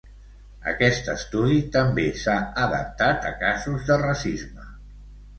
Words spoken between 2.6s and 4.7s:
adaptat a casos de racisme.